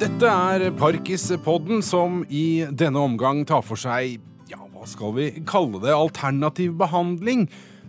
[0.00, 4.14] Dette er Parkis-podden som i denne omgang tar for seg
[4.48, 7.42] ja, hva skal vi kalle det, alternativ behandling.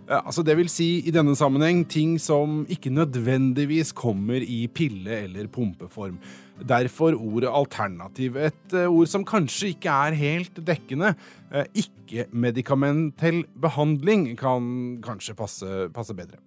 [0.04, 5.22] Eh, Altså det vil si i denne sammenheng ting som ikke nødvendigvis kommer i pille-
[5.24, 6.18] eller pumpeform.
[6.60, 11.14] Derfor ordet alternativ, et eh, ord som kanskje ikke er helt dekkende.
[11.48, 16.44] Eh, Ikke-medikamentell behandling kan kanskje passe, passe bedre.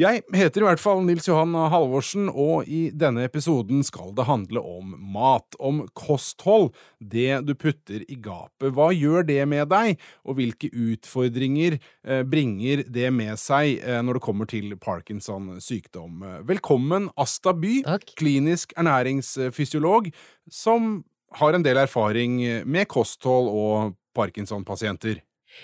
[0.00, 4.62] Jeg heter i hvert fall Nils Johan Halvorsen, og i denne episoden skal det handle
[4.64, 6.70] om mat, om kosthold,
[7.04, 8.70] det du putter i gapet.
[8.72, 14.16] Hva gjør det med deg, og hvilke utfordringer eh, bringer det med seg eh, når
[14.16, 16.24] det kommer til Parkinson sykdom?
[16.48, 18.14] Velkommen, Asta By, Takk.
[18.16, 20.08] klinisk ernæringsfysiolog,
[20.48, 21.02] som
[21.42, 25.20] har en del erfaring med kosthold og Parkinson-pasienter.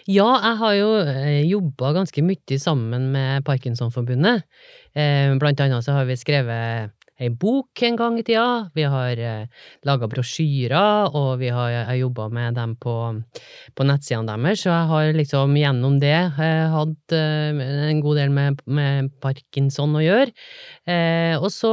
[0.06, 4.44] Ja, jeg har jo eh, jobba ganske mye sammen med Parkinsonforbundet.
[4.94, 9.16] Eh, blant annet så har vi skrevet ei bok en gang i tida, vi har
[9.16, 9.46] eh,
[9.88, 12.96] laga brosjyrer, og vi har jobba med dem på,
[13.72, 19.14] på nettsidene deres, så jeg har liksom gjennom det hatt en god del med, med
[19.24, 20.28] Parkinson å gjøre.
[21.40, 21.72] Og så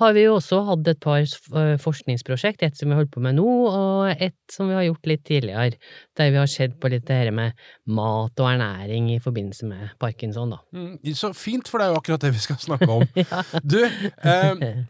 [0.00, 3.36] har vi jo også hatt et par eh, forskningsprosjekt, et som vi holder på med
[3.38, 5.78] nå, og et som vi har gjort litt tidligere,
[6.18, 7.52] der vi har sett på litt det her med
[7.86, 10.58] mat og ernæring i forbindelse med parkinson, da.
[10.74, 13.06] Mm, så fint, for det er jo akkurat det vi skal snakke om.
[13.74, 14.84] Du, eh,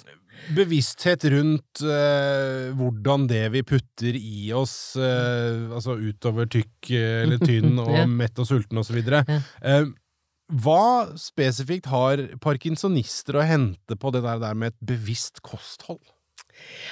[0.54, 7.40] bevissthet rundt eh, hvordan det vi putter i oss, eh, altså utover tykk eh, eller
[7.44, 8.06] tynn og Ja.
[8.10, 9.38] mett og sulten og så videre, Ja.
[9.62, 9.84] eh,
[10.52, 16.02] hva spesifikt har parkinsonister å hente på det der, med et bevisst kosthold?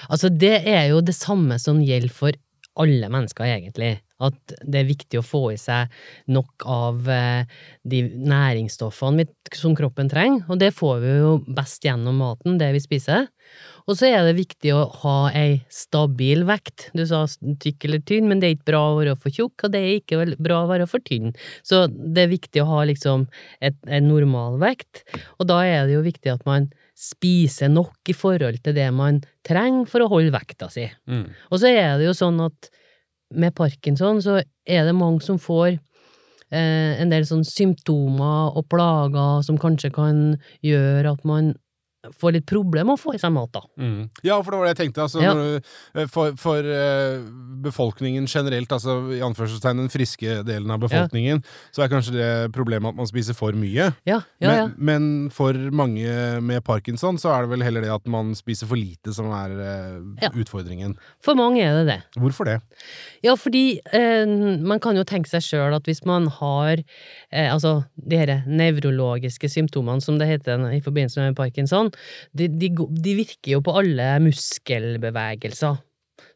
[0.09, 2.39] Altså, det er jo det samme som gjelder for
[2.81, 3.97] alle mennesker, egentlig.
[4.22, 5.91] At det er viktig å få i seg
[6.31, 7.49] nok av eh,
[7.83, 12.82] de næringsstoffene som kroppen trenger, og det får vi jo best gjennom maten, det vi
[12.84, 13.27] spiser.
[13.91, 16.88] Og så er det viktig å ha ei stabil vekt.
[16.97, 19.75] Du sa tykk eller tynn, men det er ikke bra å være for tjukk, og
[19.75, 21.34] det er ikke bra å være for tynn.
[21.66, 23.27] Så det er viktig å ha liksom
[23.61, 25.03] en normal vekt,
[25.38, 26.71] og da er det jo viktig at man
[27.02, 30.84] spiser nok i forhold til det man trenger for å holde vekta si.
[31.50, 32.70] Og så er det jo sånn at
[33.34, 35.72] med parkinson så er det mange som får
[36.52, 40.22] eh, en del sånn symptomer og plager som kanskje kan
[40.62, 41.54] gjøre at man
[42.18, 43.60] får litt problemer med å få i seg mat, da.
[43.78, 44.08] Mm.
[44.26, 45.04] Ja, for det var det jeg tenkte.
[45.04, 45.34] Altså, Ja.
[45.94, 47.22] eh, for for uh,
[47.62, 52.88] befolkningen generelt, altså i anførselstegn den friske delen av befolkningen, så er kanskje det problemet
[52.90, 53.92] at man spiser for mye.
[54.08, 54.66] Ja, ja, ja.
[54.76, 58.66] Men, men for mange med parkinson så er det vel heller det at man spiser
[58.66, 60.32] for lite som er uh, Ja.
[60.34, 60.96] utfordringen.
[61.22, 62.00] For mange er det det.
[62.19, 62.58] Hvorfor det?
[63.22, 66.82] Ja, fordi uh, man kan jo tenke seg sjøl at hvis man har
[67.32, 71.91] altså de her nevrologiske symptomene, som det heter i forbindelse med parkinson,
[72.36, 75.80] de, de, de virker jo på alle muskelbevegelser.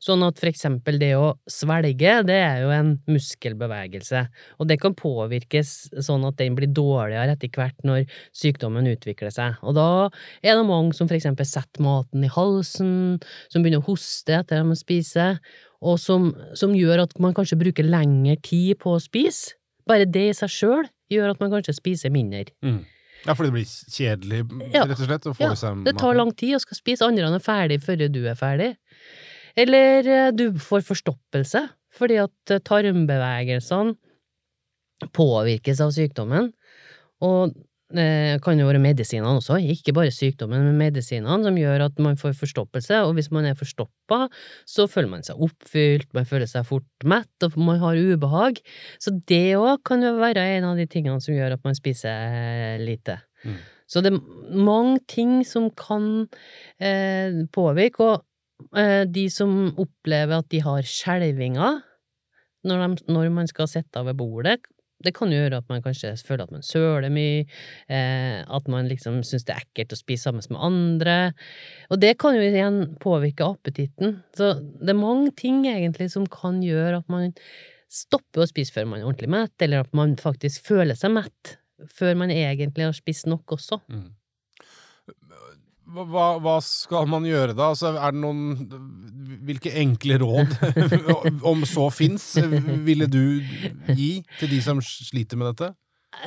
[0.02, 4.22] Sånn at for eksempel det å svelge, det er jo en muskelbevegelse,
[4.60, 5.72] og det kan påvirkes
[6.04, 8.04] sånn at den blir dårligere etter hvert når
[8.36, 9.56] sykdommen utvikler seg.
[9.66, 10.08] Og da
[10.42, 13.20] er det mange som for eksempel setter maten i halsen,
[13.52, 15.40] som begynner å hoste etter at man spiser,
[15.84, 19.56] og som, som gjør at man kanskje bruker lengre tid på å spise.
[19.86, 22.48] Bare det i seg sjøl gjør at man kanskje spiser mindre.
[23.24, 24.40] Ja, fordi det blir kjedelig,
[24.74, 28.04] rett og slett, Ja, det tar lang tid å skal spise, andre er ferdig før
[28.12, 28.76] du er ferdig.
[29.56, 31.62] Eller eh, du får forstoppelse,
[31.96, 33.96] fordi at eh, tarmbevegelsene
[35.16, 36.52] påvirkes av sykdommen,
[37.24, 37.56] og
[37.94, 42.18] det kan jo være medisinene også, ikke bare sykdommen, men medisinene som gjør at man
[42.18, 44.26] får forstoppelse, og hvis man er forstoppa,
[44.66, 48.58] så føler man seg oppfylt, man føler seg fort mett, og man har ubehag.
[48.98, 52.82] Så det òg kan jo være en av de tingene som gjør at man spiser
[52.82, 53.20] lite.
[53.46, 53.58] Mm.
[53.86, 56.26] Så det er mange ting som kan
[56.82, 61.84] eh, påvirke, og eh, de som opplever at de har skjelvinger
[62.66, 64.58] når, når man skal sitte ved bordet,
[65.04, 67.44] det kan gjøre at man kanskje føler at man søler mye,
[67.92, 71.16] eh, at man liksom syns det er ekkelt å spise sammen med andre,
[71.90, 74.20] og det kan jo igjen påvirke appetitten.
[74.36, 77.32] Så det er mange ting egentlig som kan gjøre at man
[77.92, 81.56] stopper å spise før man er ordentlig mett, eller at man faktisk føler seg mett
[81.92, 83.82] før man egentlig har spist nok også.
[83.92, 84.08] Mm.
[85.86, 87.68] Hva, hva- skal man gjøre da?
[87.70, 88.40] Altså, er det noen
[89.46, 90.54] Hvilke enkle råd,
[91.50, 92.24] om så fins,
[92.86, 93.42] ville du
[93.94, 94.08] gi
[94.40, 95.68] til de som sliter med dette?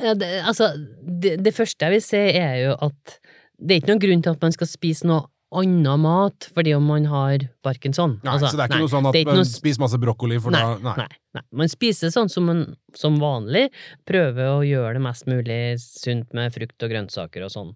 [0.00, 0.70] Ja, det, altså,
[1.02, 3.18] det, det første jeg vil si, er jo at
[3.60, 6.84] det er ikke noen grunn til at man skal spise noe annen mat fordi om
[6.86, 8.18] man har parkinson.
[8.22, 10.38] Nei, Altså, så det er ikke nei, noe sånn at man noe spiser masse brokkoli,
[10.42, 11.08] for nei, da nei.
[11.36, 12.62] Nei, Man spiser sånn som, man,
[12.98, 13.68] som vanlig,
[14.08, 17.70] prøver å gjøre det mest mulig sunt med frukt og grønnsaker og sånn.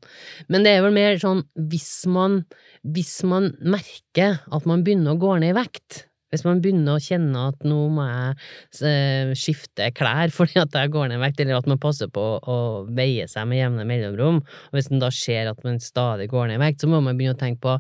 [0.49, 2.43] Men det er vel mer sånn hvis man,
[2.83, 7.03] hvis man merker at man begynner å gå ned i vekt, hvis man begynner å
[7.03, 11.45] kjenne at nå må jeg eh, skifte klær fordi at jeg går ned i vekt,
[11.45, 12.59] eller at man passer på å
[12.95, 16.61] veie seg med jevne mellomrom, og hvis man da ser at man stadig går ned
[16.61, 17.79] i vekt, så må man begynne å tenke på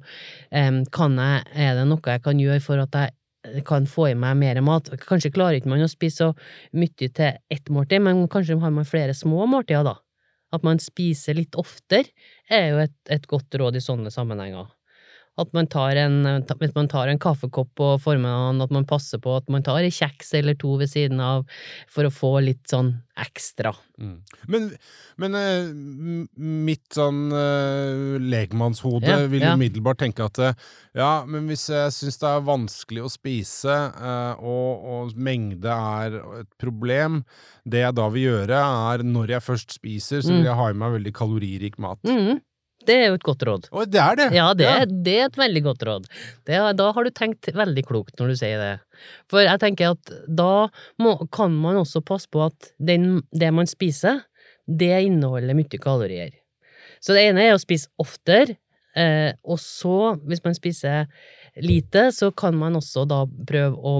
[0.94, 4.38] kan jeg, er det noe jeg kan gjøre for at jeg kan få i meg
[4.40, 4.88] mer mat.
[5.04, 8.88] Kanskje klarer ikke man å spise så mye til ett måltid, men kanskje har man
[8.88, 9.98] flere små måltider, da.
[10.54, 12.12] At man spiser litt oftere,
[12.52, 14.70] er jo et, et godt råd i sånne sammenhenger.
[15.36, 16.20] At man tar en,
[16.60, 19.90] hvis man tar en kaffekopp på formiddagen, at man passer på at man tar en
[19.90, 21.42] kjeks eller to ved siden av,
[21.90, 23.72] for å få litt sånn ekstra.
[23.98, 24.14] Mm.
[24.50, 24.68] Men,
[25.22, 25.66] men eh,
[26.38, 29.52] mitt sånn uh, legmannshode Ja, vil ja.
[29.58, 30.56] umiddelbart tenke at eh,
[30.98, 36.18] ja, men hvis jeg syns det er vanskelig å spise, uh, og, og mengde er
[36.44, 37.22] et problem,
[37.66, 38.62] det jeg da vil gjøre,
[38.94, 40.48] er når jeg først spiser, så vil Mm.
[40.50, 42.02] jeg ha i meg veldig kaloririk mat.
[42.06, 42.42] Mhm.
[42.86, 43.68] Det er jo et godt råd.
[43.72, 44.26] Å, det er det!
[44.36, 46.08] Ja, det, er- det er et veldig godt råd.
[46.48, 48.72] Det, da har du tenkt veldig klokt når du sier det.
[49.32, 50.50] For jeg tenker at da
[51.02, 54.22] må, kan man også passe på at den, det man spiser,
[54.66, 56.30] det inneholder mye kalorier.
[57.04, 58.56] Så det ene er å spise oftere,
[58.96, 61.04] eh, og så, hvis man spiser
[61.62, 63.94] lite, så kan man også da prøve å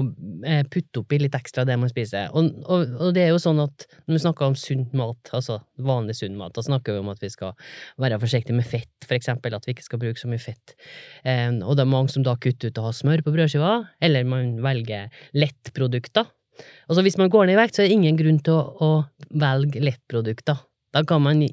[0.47, 2.27] eh, putte oppi litt ekstra det man spiser.
[2.35, 5.59] Og, og, og det er jo sånn at når vi snakker om sunn mat, altså
[5.87, 7.55] vanlig sunn mat, da snakker vi om at vi skal
[8.01, 10.75] være forsiktige med fett, for eksempel, at vi ikke skal bruke så mye fett.
[11.23, 14.27] Um, og det er mange som da kutter ut å ha smør på brødskiva, eller
[14.27, 16.27] man velger lettprodukter.
[16.87, 19.37] Altså hvis man går ned i vekt, så er det ingen grunn til å, å
[19.41, 20.59] velge lettprodukter.
[20.95, 21.43] Da kan man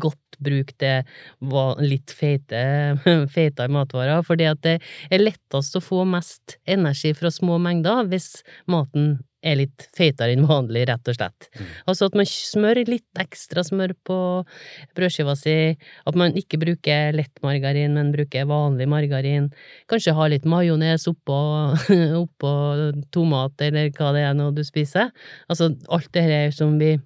[0.00, 0.98] godt bruke det
[1.80, 2.60] litt feite,
[3.34, 4.76] feitere matvarer, fordi at det
[5.10, 8.34] er lettest å få mest energi fra små mengder hvis
[8.70, 11.48] maten er litt feitere enn vanlig, rett og slett.
[11.56, 11.68] Mm.
[11.88, 14.18] Altså at man smører litt ekstra smør på
[14.98, 19.48] brødskiva si, at man ikke bruker lettmargarin, men bruker vanlig margarin.
[19.90, 21.38] Kanskje ha litt majones oppå,
[22.24, 22.52] oppå
[23.14, 25.08] tomat, eller hva det er nå du spiser.
[25.48, 26.98] Altså alt det her som vi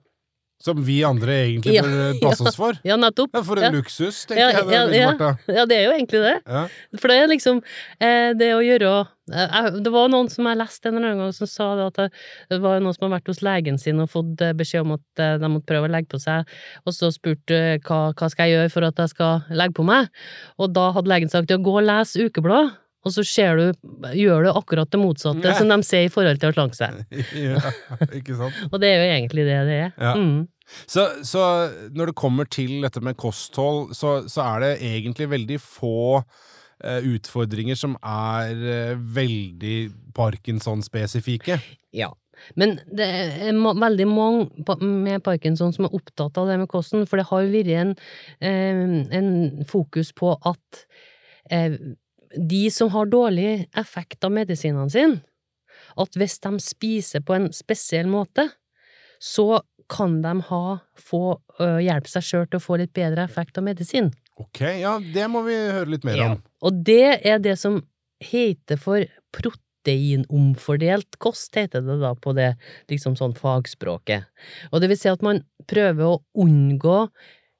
[0.65, 2.79] Som vi andre egentlig Ja, bør passe oss for.
[2.89, 3.35] Ja, nettopp.
[3.37, 3.71] Ja, for en Ja.
[3.75, 4.67] luksus, tenker Ja, jeg.
[4.71, 5.33] Det, ja, ja.
[5.59, 6.37] Ja, det er jo egentlig det.
[6.49, 6.63] Ja.
[7.01, 7.61] For det er liksom
[8.01, 8.93] eh, det å gjøre
[9.33, 12.01] eh, Det var noen som jeg leste en eller annen gang som sa det at
[12.49, 15.21] det, var noen som har vært hos legen sin og fått eh, beskjed om at
[15.25, 16.49] eh, de måtte prøve å legge på seg,
[16.89, 19.85] og så spurte eh, hva, hva skal jeg gjøre for at jeg skal legge på
[19.85, 20.09] meg,
[20.57, 22.73] og da hadde legen sagt ja, gå og les ukeblad.
[23.05, 25.53] Og så ser du, gjør du akkurat det motsatte Nei.
[25.59, 27.03] som de sier i forhold til å slanke seg.
[27.37, 27.61] ja,
[28.17, 28.57] ikke sant?
[28.73, 29.91] Og det er jo egentlig det det er.
[30.01, 30.15] Ja.
[30.17, 30.47] Mm.
[30.65, 31.45] Så, så
[31.95, 36.23] når det kommer til dette med kosthold, så, så er det egentlig veldig få
[36.85, 39.79] eh, utfordringer som er eh, veldig
[40.17, 41.59] Parkinson-spesifikke.
[41.95, 42.13] Ja.
[42.59, 47.21] Men det er veldig mange med parkinson som er opptatt av det med kosten, for
[47.21, 47.93] det har vært en,
[48.41, 48.83] eh,
[49.19, 50.83] en fokus på at
[51.51, 51.79] eh,
[52.35, 55.23] de som har dårlig effekt av medisinene sine,
[56.01, 58.49] at hvis de spiser på en spesiell måte,
[59.23, 60.63] så kan de ha,
[60.99, 61.23] få
[61.59, 64.13] hjelpe seg sjøl til å få litt bedre effekt av medisin.
[64.41, 66.31] Ok, ja, det må vi høre litt mer Ja.
[66.33, 66.43] om.
[66.63, 67.83] Og det er det som
[68.21, 69.05] heter for
[69.35, 72.55] proteinomfordelt kost, heter det da på det
[72.91, 74.25] liksom sånn fagspråket.
[74.73, 76.99] Og det vil si at man prøver å unngå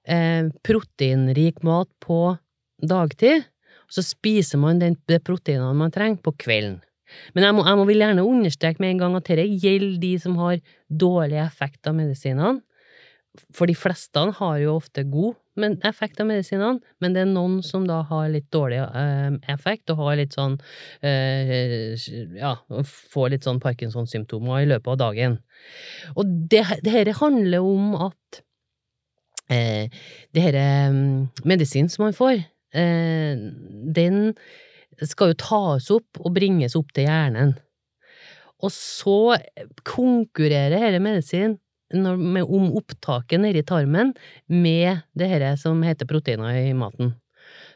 [0.09, 2.39] eh, proteinrik mat på
[2.83, 3.45] dagtid,
[3.85, 6.81] og så spiser man den, det proteinene man trenger, på kvelden.
[7.37, 10.13] Men jeg, må, jeg må vil gjerne understreke med en gang at dette gjelder de
[10.23, 12.63] som har dårlig effekt av medisinene.
[13.55, 15.35] For de fleste har jo ofte god
[15.87, 20.03] effekt av medisinene, men det er noen som da har litt dårlig eh, effekt, og
[20.03, 20.57] har litt sånn
[21.03, 21.95] eh,
[22.39, 22.57] Ja,
[23.15, 25.39] får litt sånn Parkinson-symptomer i løpet av dagen.
[26.15, 28.43] Og det, det her handler om at
[29.51, 29.91] eh,
[30.35, 30.59] det her
[30.95, 32.43] mm, medisinen som man får,
[32.75, 33.47] eh,
[33.99, 34.35] den
[35.03, 37.55] skal jo tas opp og bringes opp til hjernen.
[38.65, 39.37] Og så
[39.87, 41.59] konkurrerer denne medisinen
[41.95, 44.15] med, om opptaket nedi tarmen
[44.51, 47.13] med det her som heter proteiner i maten.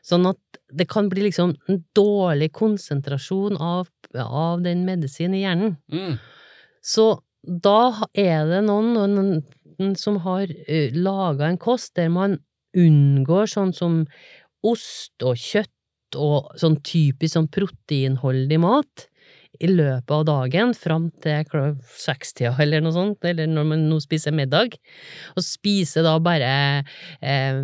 [0.07, 5.77] Sånn at det kan bli liksom en dårlig konsentrasjon av, av den medisinen i hjernen.
[5.93, 6.19] Mm.
[6.85, 7.11] Så
[7.43, 12.39] da er det noen, noen som har uh, laga en kost der man
[12.77, 14.03] unngår sånn som
[14.67, 15.73] ost og kjøtt
[16.17, 19.09] og sånn typisk sånn proteinholdig mat
[19.59, 24.35] i løpet av dagen fram til sekstida eller noe sånt, eller når man nå spiser
[24.37, 24.77] middag,
[25.35, 26.53] og spiser da bare
[27.21, 27.61] eh,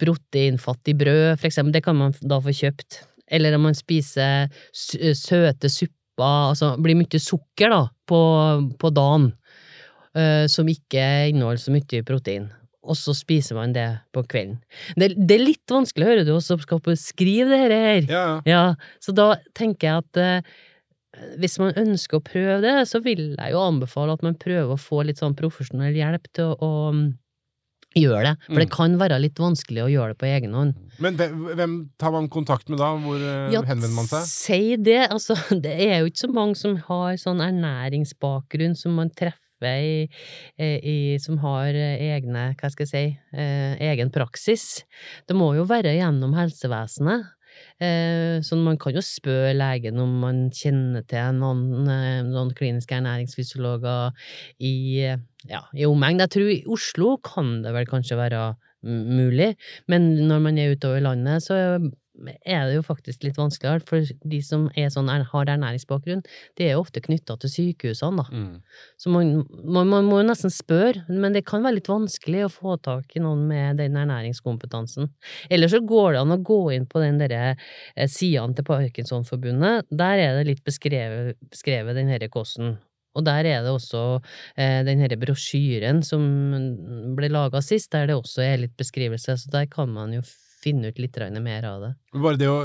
[0.00, 3.02] proteinfattig brød, for eksempel, det kan man da få kjøpt,
[3.34, 8.20] eller om man spiser søte supper, altså blir mye sukker da, på,
[8.80, 9.32] på dagen,
[10.16, 12.52] eh, som ikke inneholder så mye protein.
[12.84, 14.58] Og så spiser man det på kvelden.
[15.00, 18.06] Det, det er litt vanskelig, hører du, også skal beskrive det her.
[18.12, 18.62] Ja, ja.
[19.00, 20.54] så da tenker jeg at eh,
[21.40, 24.80] hvis man ønsker å prøve det, så vil jeg jo anbefale at man prøver å
[24.80, 26.72] få litt sånn profesjonell hjelp til å, å
[27.94, 28.32] gjøre det.
[28.48, 28.74] For det Mm.
[28.74, 30.74] kan være litt vanskelig å gjøre det på egen hånd.
[30.98, 32.88] Men hvem, hvem tar man kontakt med da?
[32.98, 34.26] Hvor eh, Ja, henvender man seg?
[34.26, 35.04] Si det.
[35.14, 40.08] Altså, det er jo ikke så mange som har sånn ernæringsbakgrunn som man treffer i,
[40.58, 43.04] eh, i Som har eh, egne, hva skal jeg si,
[43.36, 44.84] eh, egen praksis.
[45.28, 47.32] Det må jo være gjennom helsevesenet.
[47.78, 51.86] Så man kan jo spørre legen om man kjenner til noen,
[52.26, 54.10] noen kliniske ernæringsfysiologer
[54.58, 55.06] i,
[55.46, 56.18] ja, i omegn.
[56.24, 58.42] Jeg tror i Oslo kan det vel kanskje være
[58.82, 59.52] mulig,
[59.86, 61.78] men når man er utover landet, så
[62.46, 66.22] er det jo faktisk litt vanskeligere, for de som er sånn, har ernæringsbakgrunn,
[66.58, 68.26] det er jo ofte knytta til sykehusene, da.
[68.30, 68.86] Mm.
[69.00, 69.32] Så man,
[69.64, 73.16] man, man må jo nesten spørre, men det kan være litt vanskelig å få tak
[73.18, 75.10] i noen med den ernæringskompetansen.
[75.50, 79.90] Eller så går det an å gå inn på den derre eh, sidene til Parkinsonforbundet,
[79.90, 82.76] der er det litt beskrevet, beskrevet den herre kosten.
[83.14, 84.00] Og der er det også
[84.58, 86.24] eh, den herre brosjyren som
[87.14, 90.24] ble laga sist, der det også er litt beskrivelse, så der kan man jo
[90.64, 91.92] finne ut litt mer av det.
[92.16, 92.58] Bare det å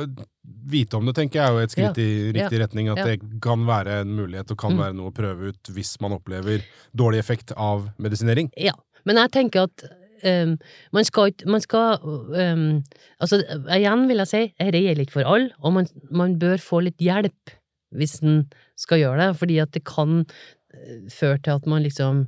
[0.72, 2.90] vite om det, tenker jeg er jo et skritt Ja, i riktig retning.
[2.94, 3.06] At ja.
[3.12, 4.82] det kan være en mulighet, og kan Mm.
[4.84, 6.64] være noe å prøve ut hvis man opplever
[6.96, 8.52] dårlig effekt av medisinering.
[8.58, 8.74] Ja,
[9.06, 9.84] men jeg tenker at
[10.24, 10.58] um,
[10.96, 12.84] man skal ikke Man skal um,
[13.22, 13.42] Altså,
[13.76, 17.00] igjen vil jeg si, dette gjelder ikke for alle, og man, man bør få litt
[17.00, 17.56] hjelp
[17.96, 18.44] hvis en
[18.78, 22.28] skal gjøre det, fordi at det kan eh, føre til at man liksom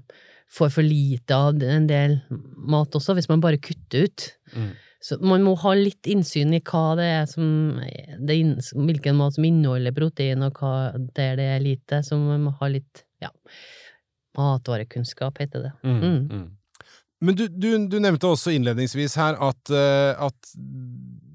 [0.51, 2.15] får for lite av en del
[2.57, 4.25] mat også, hvis man bare kutter ut.
[4.55, 4.71] Mm.
[5.01, 7.45] Så man må ha litt innsyn i hva det er som
[8.21, 8.37] det,
[8.77, 12.03] Hvilken mat som inneholder protein, og hva der det er lite.
[12.05, 13.31] Så man må ha litt ja,
[14.37, 15.71] matvarekunnskap, heter det.
[15.81, 15.97] Mm.
[15.97, 16.19] Mm.
[16.29, 16.49] Mm.
[17.21, 20.53] Men du, du, du nevnte også innledningsvis her at, eh, at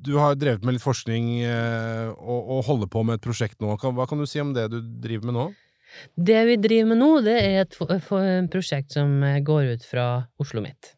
[0.06, 3.74] du har drevet med litt forskning eh, og, og holder på med et prosjekt nå.
[3.78, 5.46] Hva kan du si om det du driver med nå?
[6.14, 10.06] Det vi driver med nå, det er et et prosjekt som går ut fra
[10.42, 10.95] Oslo Mitt.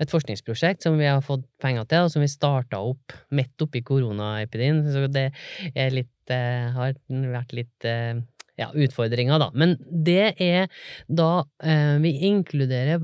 [0.00, 3.82] Et forskningsprosjekt som vi har fått penger til, og som vi starta opp midt oppi
[3.86, 4.84] koronaepidemien.
[4.92, 5.30] Så det
[5.92, 8.20] litt, eh, har vært litt eh,
[8.60, 9.50] ja, utfordringer, da.
[9.56, 10.68] Men det er
[11.08, 13.02] da eh, vi inkluderer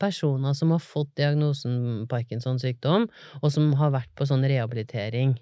[0.00, 3.08] personer som har fått diagnosen Parkinsons sykdom,
[3.42, 5.36] og som har vært på sånn rehabilitering.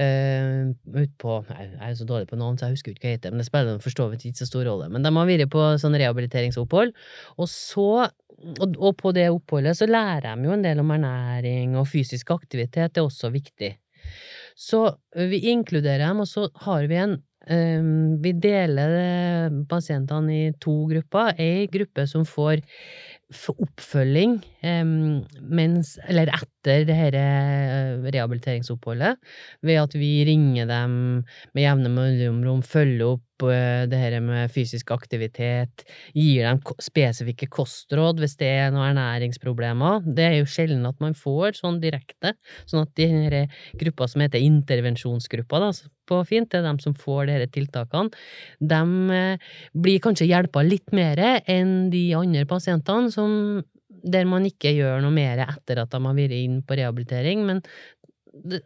[0.00, 3.10] Uh, ut på Jeg er jo så dårlig på navn, så jeg husker ikke hva
[3.10, 4.88] det heter, men det spiller for så vidt ikke så stor rolle.
[4.88, 6.94] Men de har vært på sånn rehabiliteringsopphold,
[7.36, 7.90] og så
[8.40, 12.32] og, og på det oppholdet så lærer de jo en del om ernæring, og fysisk
[12.32, 13.74] aktivitet er også viktig.
[14.56, 20.50] Så vi inkluderer dem, og så har vi en um, Vi deler eh, pasientene i
[20.60, 21.34] to grupper.
[21.40, 22.64] Ei gruppe som får
[23.30, 24.38] oppfølging
[25.40, 29.18] mens, eller etter det her eh, rehabiliteringsoppholdet,
[29.62, 30.94] ved at vi ringer dem
[31.54, 38.20] med jevne mellomrom, følger opp eh, det her med fysisk aktivitet, gir dem spesifikke kostråd
[38.20, 40.04] hvis det er noen ernæringsproblemer.
[40.04, 42.34] Det er jo sjelden at man får sånn direkte,
[42.70, 43.38] sånn at de her
[43.80, 45.72] gruppa som heter intervensjonsgruppa, da,
[46.10, 48.10] på fint, det er dem som får her tiltakene,
[48.60, 53.62] de eh, blir kanskje hjelpa litt mer enn de andre pasientene som
[54.00, 57.60] der man ikke gjør noe mer etter at de har vært inn på rehabilitering, men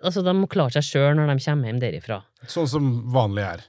[0.02, 2.20] altså, de må klare seg sjøl når de kommer hjem derifra.
[2.50, 3.64] Sånn som vanlig er.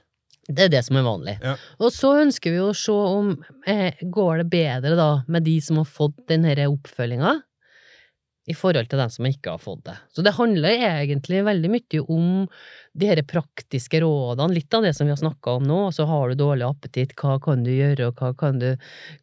[0.46, 1.36] Det er det som er vanlig.
[1.42, 1.56] Ja.
[1.82, 3.32] Og så ønsker vi å se om
[3.66, 7.34] eh, går det bedre da med de som har fått denne oppfølginga,
[8.46, 9.96] i forhold til dem som ikke har fått det.
[10.14, 12.28] Så det handler egentlig veldig mye om
[12.96, 15.78] de her praktiske rådene, litt av det som vi har snakka om nå.
[15.92, 18.68] Så har du dårlig appetitt, hva kan du gjøre, og hva kan du,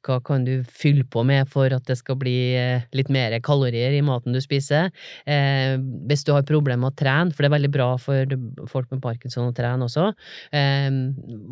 [0.06, 3.96] hva kan du fylle på med for at det skal bli eh, litt mer kalorier
[3.98, 4.92] i maten du spiser?
[5.25, 5.75] Eh,
[6.10, 8.38] hvis du har problemer med å trene, for det er veldig bra for
[8.70, 10.10] folk med parkinson å trene også.
[10.53, 10.89] Eh,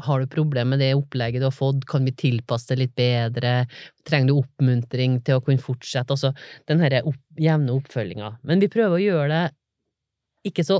[0.07, 3.63] har du problemer med det opplegget du har fått, kan vi tilpasse det litt bedre?
[4.07, 6.13] Trenger du oppmuntring til å kunne fortsette?
[6.13, 6.33] Altså
[6.69, 8.35] den her opp, jevne oppfølginga.
[8.45, 9.43] Men vi prøver å gjøre det
[10.51, 10.79] ikke så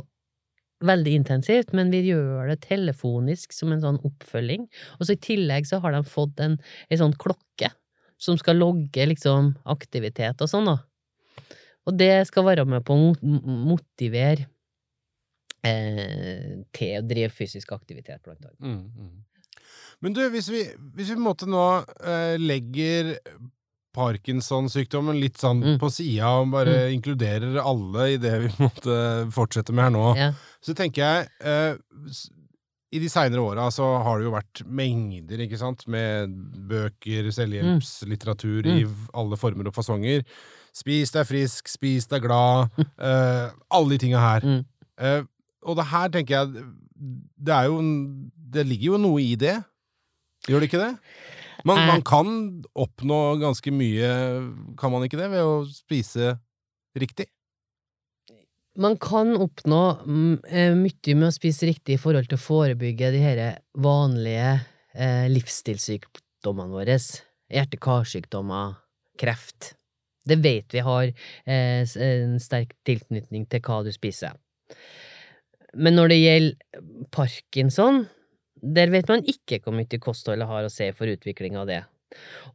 [0.85, 4.67] veldig intensivt, men vi gjør det telefonisk som en sånn oppfølging.
[4.99, 6.57] Og så i tillegg så har de fått en,
[6.89, 7.71] en sånn klokke
[8.21, 10.77] som skal logge liksom aktivitet og sånn, da.
[11.89, 13.13] Og det skal være med på å
[13.71, 14.45] motivere
[15.65, 18.59] eh, til å drive fysisk aktivitet, blant annet.
[18.61, 19.71] Mm, mm.
[20.01, 20.61] Men du, hvis vi,
[20.95, 21.63] hvis vi på en måte nå
[22.05, 23.15] eh, legger
[23.95, 25.79] Parkinson-sykdommen litt sånn Mm.
[25.81, 28.99] på sida og bare inkluderer alle i det vi måtte
[29.31, 30.29] fortsette med her nå, Ja.
[30.61, 31.75] Så tenker jeg eh,
[32.93, 36.33] I de seinere åra så har det jo vært mengder, ikke sant, med
[36.67, 38.81] bøker, selvhjelpslitteratur i
[39.15, 40.25] alle former og fasonger.
[40.75, 42.67] Spis deg frisk, spis deg glad.
[42.99, 44.43] eh, alle de tinga her.
[44.43, 44.65] Mm.
[44.99, 45.21] Eh,
[45.63, 46.63] og det her tenker jeg
[47.37, 47.77] Det er jo
[48.51, 49.55] Det ligger jo noe i det.
[50.49, 50.91] Gjør det ikke det?
[51.65, 51.87] Man, Eh.
[51.87, 54.09] man kan oppnå ganske mye,
[54.77, 56.35] kan man ikke det, ved å spise
[56.97, 57.27] riktig?
[58.79, 63.11] Man kan oppnå mm, eh, mye med å spise riktig i forhold til å forebygge
[63.11, 63.41] de her
[63.75, 64.61] vanlige
[64.95, 66.95] eh, livsstilssykdommene våre.
[67.51, 68.77] Hjerte-karsykdommer,
[69.19, 69.73] kreft.
[70.23, 74.39] Det vet vi har eh, en sterk tilknytning til hva du spiser.
[75.75, 78.05] Men når det gjelder parkinson,
[78.61, 81.81] der vet man ikke hvor mye kostholdet har å si for utvikling av det.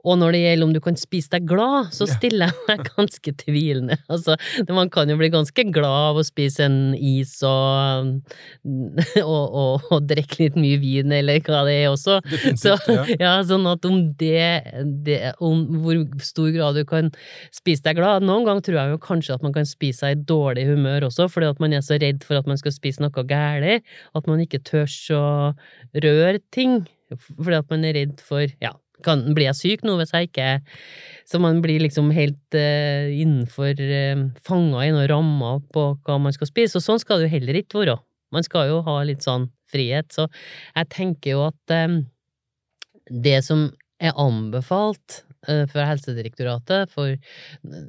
[0.06, 3.32] Og når det gjelder om du kan spise deg glad, så stiller jeg meg ganske
[3.42, 3.96] tvilende.
[4.12, 4.36] Altså,
[4.70, 8.12] man kan jo bli ganske glad av å spise en is og,
[9.24, 12.20] og, og, og drikke litt mye vin, eller hva det er også.
[12.54, 12.76] Så,
[13.22, 13.34] ja.
[13.46, 14.46] sånn at om det,
[15.06, 17.10] det Om hvor stor grad du kan
[17.54, 20.24] spise deg glad Noen ganger tror jeg jo kanskje at man kan spise seg i
[20.28, 23.26] dårlig humør også, fordi at man er så redd for at man skal spise noe
[23.26, 23.84] galt,
[24.16, 25.26] at man ikke tør å
[26.04, 30.14] røre ting, fordi at man er redd for Ja, kan, blir jeg syk nå hvis
[30.14, 30.48] jeg ikke
[31.28, 36.34] Så man blir liksom helt uh, innenfor uh, Fanga i noen rammer på hva man
[36.36, 37.96] skal spise, og sånn skal det jo heller ikke være.
[38.34, 40.28] Man skal jo ha litt sånn frihet, så
[40.76, 41.98] jeg tenker jo at um,
[43.10, 43.68] det som
[44.02, 47.18] er anbefalt uh, fra Helsedirektoratet for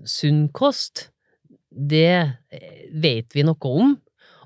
[0.10, 1.12] sunn kost,
[1.70, 2.34] det
[2.90, 3.98] vet vi noe om.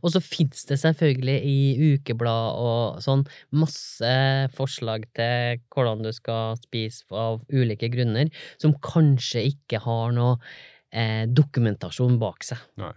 [0.01, 1.57] Og så finnes det selvfølgelig i
[1.95, 4.13] ukeblad og sånn masse
[4.57, 8.31] forslag til hvordan du skal spise av ulike grunner,
[8.61, 10.37] som kanskje ikke har noe
[10.91, 12.61] eh, dokumentasjon bak seg.
[12.81, 12.93] Nei.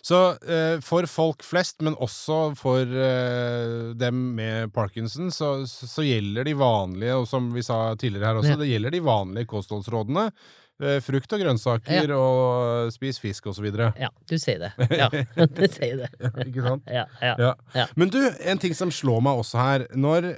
[0.00, 6.48] Så eh, for folk flest, men også for eh, dem med parkinson, så, så gjelder
[6.48, 8.60] de vanlige, og som vi sa tidligere her også, Ja.
[8.62, 10.30] det gjelder de vanlige kostholdsrådene.
[10.76, 13.92] Eh, frukt og grønnsaker og spis fisk videre.
[14.00, 14.72] Ja, du sier det.
[15.00, 16.10] Ja, du sier det.
[16.20, 16.90] Ja, ikke sant?
[16.92, 17.34] Ja, ja.
[17.40, 17.52] Ja.
[17.74, 17.86] Ja.
[17.96, 20.28] Men du, en ting som slår meg også her Når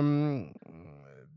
[0.00, 0.10] um,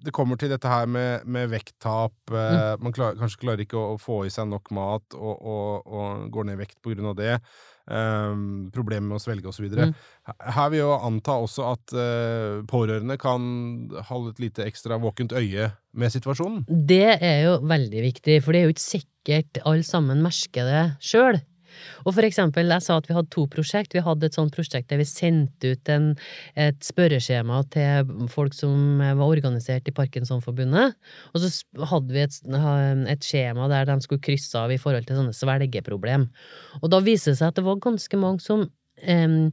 [0.01, 2.81] det kommer til dette her med, med vekttap mm.
[2.81, 6.25] Man klar, kanskje klarer ikke å, å få i seg nok mat og, og, og
[6.33, 7.35] går ned i vekt på grunn av det.
[7.89, 9.65] Um, problemer med å svelge osv.
[9.73, 9.93] Mm.
[10.29, 13.41] Her- vil jo anta også at uh, pårørende kan
[14.07, 16.61] holde et lite ekstra våkent øye med situasjonen.
[16.69, 20.83] Det er jo veldig viktig, for det er jo ikke sikkert alle sammen merker det
[21.03, 21.41] sjøl.
[22.05, 23.95] Og for eksempel, jeg sa at vi hadde to prosjekt.
[23.95, 26.11] Vi hadde et sånt prosjekt der vi sendte ut en,
[26.59, 30.97] et spørreskjema til folk som var organisert i Parkinsonforbundet.
[31.33, 31.51] Og så
[31.93, 32.41] hadde vi et,
[33.15, 36.27] et skjema der de skulle krysse av i forhold til sånne svelgeproblem.
[36.81, 38.67] Og da viste det seg at det var ganske mange som
[39.01, 39.51] em,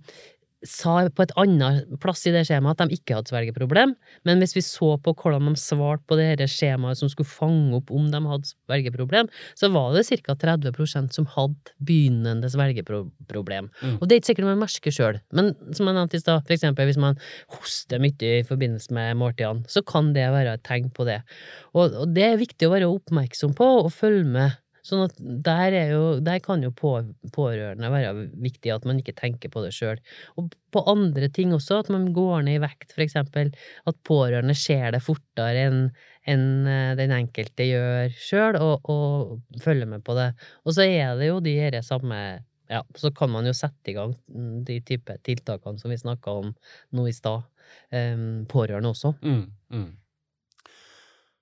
[0.67, 3.95] sa på et annet plass i det skjemaet at de ikke hadde svelgeproblem,
[4.27, 7.77] men hvis vi så på hvordan de svarte på det her skjemaet som skulle fange
[7.79, 10.35] opp om de hadde svelgeproblem, så var det ca.
[10.39, 13.71] 30% som hadde begynnende svelgeproblem.
[13.83, 13.97] Mm.
[13.99, 16.91] Og det er ikke sikkert man merker sjøl, men som jeg nevnte i stad, eksempel
[16.91, 17.19] hvis man
[17.55, 21.21] hoster mye i forbindelse med måltidene, så kan det være et tegn på det.
[21.75, 24.59] Og, og det er viktig å være oppmerksom på og følge med.
[24.89, 26.95] Sånn at der, er jo, der kan jo på,
[27.35, 30.01] pårørende være viktig, at man ikke tenker på det sjøl.
[30.41, 33.53] Og på andre ting også, at man går ned i vekt, for eksempel.
[33.89, 35.83] At pårørende ser det fortere enn
[36.29, 40.27] enn eh, den enkelte gjør sjøl, og, og følger med på det.
[40.67, 42.19] Og så er det jo de her samme
[42.69, 46.35] ja, så kan man jo sette i gang mm, de type tiltakene som vi snakka
[46.43, 46.53] om
[46.97, 47.47] nå i stad.
[47.93, 49.15] Um, pårørende også.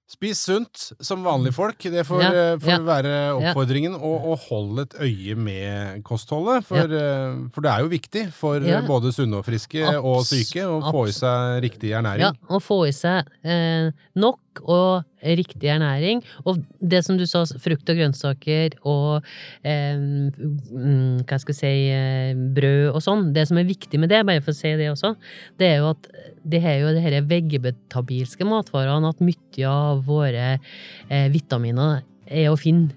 [0.07, 1.81] Spis sunt som vanlige folk.
[1.83, 3.97] Det får, Ja, eh, får ja, være oppfordringen.
[3.99, 6.63] Og, og hold et øye med kostholdet.
[6.69, 8.79] For, eh, for det er jo viktig for Ja.
[8.79, 12.23] eh, både sunne og friske og syke å få i seg riktig ernæring.
[12.23, 16.23] Ja, og få i seg eh, nok og riktig ernæring.
[16.45, 19.27] Og det som du sa, frukt og grønnsaker og
[19.67, 23.31] eh, mm, hva skal jeg si, eh, brød og sånn.
[23.37, 25.15] Det som er viktig med det, bare for å si det også,
[25.61, 26.11] det er jo at
[26.47, 32.95] det er jo disse vegetabilske matvarene, at mye av våre eh, vitaminer er å finne.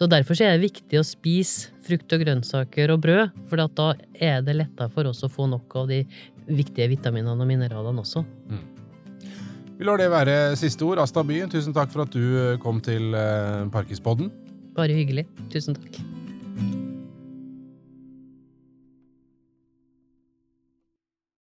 [0.00, 4.40] Så derfor er det viktig å spise frukt og grønnsaker og brød, for da er
[4.46, 6.04] det lettere for oss å få nok av de
[6.50, 8.24] viktige vitaminene og mineralene også.
[9.80, 11.00] Vi lar det være siste ord.
[11.00, 14.28] Asta By, tusen takk for at du kom til eh, Parkispodden.
[14.76, 15.24] Bare hyggelig.
[15.48, 16.02] Tusen takk.